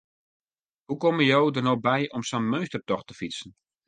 Hoe 0.85 0.97
komme 1.03 1.23
jo 1.31 1.41
der 1.55 1.63
no 1.67 1.73
by 1.87 1.99
om 2.17 2.23
sa'n 2.29 2.49
meunstertocht 2.51 3.07
te 3.09 3.13
fytsen? 3.19 3.49